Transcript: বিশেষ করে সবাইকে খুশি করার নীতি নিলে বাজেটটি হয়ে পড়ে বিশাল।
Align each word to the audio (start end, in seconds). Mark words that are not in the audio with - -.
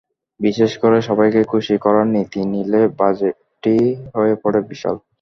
বিশেষ 0.39 0.71
করে 0.81 0.97
সবাইকে 1.09 1.41
খুশি 1.51 1.75
করার 1.85 2.07
নীতি 2.13 2.41
নিলে 2.53 2.81
বাজেটটি 2.99 3.75
হয়ে 4.15 4.33
পড়ে 4.43 4.59
বিশাল। 4.69 4.95